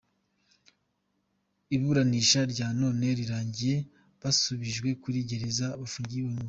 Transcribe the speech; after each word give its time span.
Iburanisha 1.75 2.41
rya 2.51 2.67
none 2.79 3.05
rirangiye 3.19 3.75
basubijwe 4.21 4.89
kuri 5.01 5.19
gereza 5.29 5.67
bafungiyemo 5.79 6.39